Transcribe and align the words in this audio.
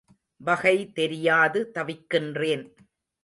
வகை 0.41 0.77
தெரியாது 0.91 1.71
தவிக்கின்றேன். 1.75 2.65